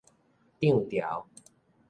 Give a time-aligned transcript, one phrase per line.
[0.59, 1.29] 漲潮